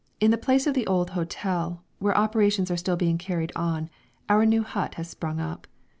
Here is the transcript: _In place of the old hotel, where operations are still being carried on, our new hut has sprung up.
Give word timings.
_In 0.19 0.35
place 0.39 0.65
of 0.65 0.73
the 0.73 0.87
old 0.87 1.11
hotel, 1.11 1.83
where 1.99 2.17
operations 2.17 2.71
are 2.71 2.75
still 2.75 2.95
being 2.95 3.19
carried 3.19 3.51
on, 3.55 3.87
our 4.29 4.47
new 4.47 4.63
hut 4.63 4.95
has 4.95 5.07
sprung 5.07 5.39
up. 5.39 5.67